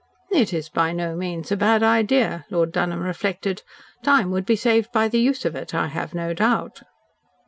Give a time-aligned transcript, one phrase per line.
[0.31, 3.61] "It is by no means a bad idea," Lord Dunholm reflected.
[4.01, 6.81] "Time would be saved by the use of it, I have no doubt."